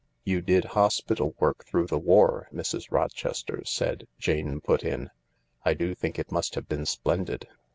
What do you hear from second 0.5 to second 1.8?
hospital work